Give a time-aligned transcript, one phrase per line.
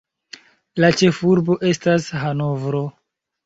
[0.83, 2.85] La ĉefurbo estas Hanovro.